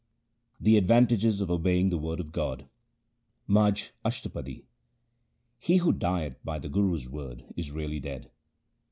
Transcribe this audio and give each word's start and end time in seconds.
The 0.59 0.77
advantages 0.77 1.41
of 1.41 1.51
obeying 1.51 1.89
the 1.89 1.97
word 1.99 2.19
of 2.19 2.31
God:— 2.31 2.65
Majh 3.47 3.91
Ashtapadi 4.03 4.63
He 5.59 5.77
who 5.77 5.93
dieth 5.93 6.43
by 6.43 6.57
the 6.57 6.69
Guru's 6.69 7.07
word 7.07 7.45
is 7.55 7.69
really 7.69 7.99
dead. 7.99 8.31